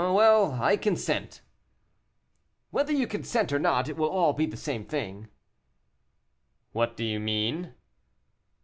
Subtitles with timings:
[0.01, 1.41] "Well, I consent."
[2.71, 5.27] "Whether you consent or not, it will be all the same thing."
[6.71, 7.75] "What do you mean?"